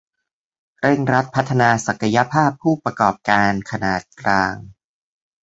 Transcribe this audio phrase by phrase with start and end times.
[0.79, 4.53] เร่งรัดพัฒนาศักยภาพผู้ประกอบการขนาดกลาง